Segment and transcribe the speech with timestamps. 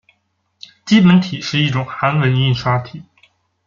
[0.83, 3.03] 基本体是一种韩文印刷体。